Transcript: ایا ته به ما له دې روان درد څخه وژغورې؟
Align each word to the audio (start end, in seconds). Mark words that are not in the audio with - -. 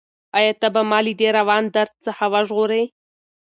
ایا 0.37 0.53
ته 0.61 0.67
به 0.73 0.81
ما 0.89 0.99
له 1.05 1.13
دې 1.19 1.27
روان 1.37 1.63
درد 1.75 1.93
څخه 2.05 2.23
وژغورې؟ 2.33 2.83